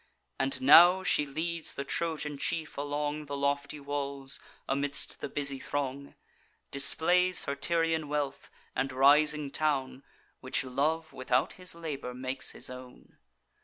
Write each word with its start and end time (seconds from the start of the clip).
And 0.39 0.59
now 0.63 1.03
she 1.03 1.27
leads 1.27 1.75
the 1.75 1.83
Trojan 1.83 2.39
chief 2.39 2.75
along 2.75 3.27
The 3.27 3.37
lofty 3.37 3.79
walls, 3.79 4.39
amidst 4.67 5.19
the 5.21 5.29
busy 5.29 5.59
throng; 5.59 6.15
Displays 6.71 7.43
her 7.43 7.55
Tyrian 7.55 8.07
wealth, 8.07 8.49
and 8.75 8.91
rising 8.91 9.51
town, 9.51 10.01
Which 10.39 10.63
love, 10.63 11.13
without 11.13 11.53
his 11.53 11.75
labour, 11.75 12.15
makes 12.15 12.49
his 12.49 12.67
own. 12.67 13.19